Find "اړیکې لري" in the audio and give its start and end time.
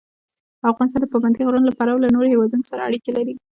2.87-3.33